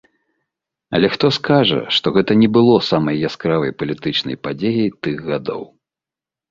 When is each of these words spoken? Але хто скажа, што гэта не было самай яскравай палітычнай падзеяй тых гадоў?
Але 0.99 1.09
хто 1.15 1.27
скажа, 1.37 1.77
што 1.97 2.13
гэта 2.17 2.39
не 2.41 2.49
было 2.57 2.81
самай 2.89 3.23
яскравай 3.31 3.71
палітычнай 3.83 4.35
падзеяй 4.49 4.89
тых 5.03 5.15
гадоў? 5.31 5.61